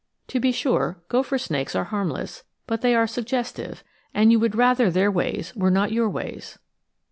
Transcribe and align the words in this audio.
To 0.29 0.39
be 0.39 0.51
sure, 0.51 0.99
gopher 1.09 1.37
snakes 1.37 1.75
are 1.75 1.83
harmless, 1.83 2.43
but 2.65 2.81
they 2.81 2.95
are 2.95 3.05
suggestive, 3.05 3.83
and 4.15 4.31
you 4.31 4.39
would 4.39 4.55
rather 4.55 4.89
their 4.89 5.11
ways 5.11 5.53
were 5.55 5.69
not 5.69 5.91
your 5.91 6.09
ways. 6.09 6.57